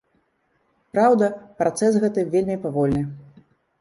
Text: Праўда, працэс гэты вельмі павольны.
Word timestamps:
Праўда, 0.95 1.29
працэс 1.59 1.93
гэты 2.07 2.25
вельмі 2.37 2.57
павольны. 2.65 3.03